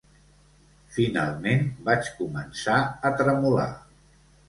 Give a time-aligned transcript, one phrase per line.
[0.95, 3.73] Finalment vaig començar a tremolar.